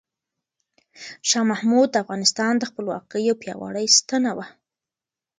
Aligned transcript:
شاه 1.29 1.45
محمود 1.51 1.87
د 1.91 1.95
افغانستان 2.03 2.53
د 2.57 2.63
خپلواکۍ 2.69 3.21
یو 3.27 3.35
پیاوړی 3.41 3.85
ستنه 3.97 4.31
وه. 4.37 4.45